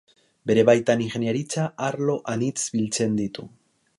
Bere 0.51 0.63
baitan 0.69 1.03
ingeniaritza 1.07 1.67
arlo 1.89 2.17
anitz 2.35 2.57
biltzen 2.79 3.21
ditu. 3.23 3.49